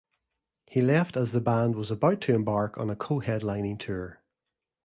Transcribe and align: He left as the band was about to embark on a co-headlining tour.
He 0.65 0.81
left 0.81 1.15
as 1.15 1.31
the 1.31 1.39
band 1.39 1.75
was 1.75 1.91
about 1.91 2.21
to 2.21 2.33
embark 2.33 2.75
on 2.79 2.89
a 2.89 2.95
co-headlining 2.95 3.77
tour. 3.77 4.23